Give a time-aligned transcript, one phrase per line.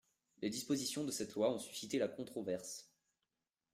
[0.41, 2.89] Les dispositions de cette loi ont suscité la controverse.